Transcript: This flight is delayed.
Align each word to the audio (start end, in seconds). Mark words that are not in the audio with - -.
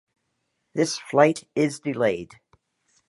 This 0.73 0.97
flight 0.97 1.43
is 1.55 1.79
delayed. 1.79 2.31